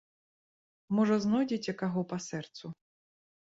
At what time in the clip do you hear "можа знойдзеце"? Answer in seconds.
0.99-1.71